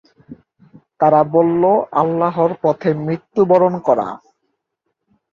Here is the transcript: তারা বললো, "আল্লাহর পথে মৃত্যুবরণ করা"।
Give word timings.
তারা 0.99 1.21
বললো, 1.31 1.71
"আল্লাহর 1.91 2.51
পথে 2.61 2.89
মৃত্যুবরণ 2.97 3.73
করা"। 3.79 4.07